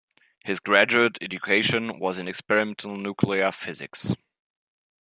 [0.43, 4.15] His graduate education was in experimental nuclear physics.